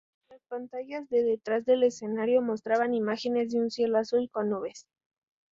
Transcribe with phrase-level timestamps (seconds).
[0.31, 4.87] Las pantallas de detrás del escenario mostraban imágenes de un cielo azul con nubes.